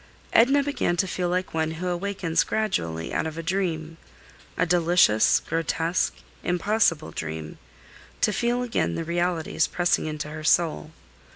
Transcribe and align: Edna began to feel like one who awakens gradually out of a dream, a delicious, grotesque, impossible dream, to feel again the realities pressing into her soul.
Edna 0.33 0.63
began 0.63 0.97
to 0.97 1.07
feel 1.07 1.29
like 1.29 1.53
one 1.53 1.73
who 1.77 1.87
awakens 1.87 2.43
gradually 2.43 3.13
out 3.13 3.27
of 3.27 3.37
a 3.37 3.43
dream, 3.43 3.97
a 4.57 4.65
delicious, 4.65 5.39
grotesque, 5.39 6.15
impossible 6.43 7.11
dream, 7.11 7.59
to 8.21 8.33
feel 8.33 8.63
again 8.63 8.95
the 8.95 9.03
realities 9.03 9.67
pressing 9.67 10.07
into 10.07 10.29
her 10.29 10.43
soul. 10.43 10.89